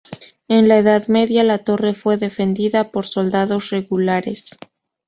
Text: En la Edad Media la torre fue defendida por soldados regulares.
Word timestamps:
En 0.47 0.67
la 0.67 0.79
Edad 0.79 1.09
Media 1.09 1.43
la 1.43 1.59
torre 1.59 1.93
fue 1.93 2.17
defendida 2.17 2.89
por 2.89 3.05
soldados 3.05 3.69
regulares. 3.69 4.57